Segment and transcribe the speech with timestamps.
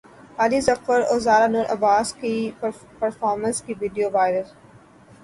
[0.39, 2.33] علی ظفر اور زارا نور عباس کی
[2.99, 4.47] پرفارمنس کی ویڈیو وائرل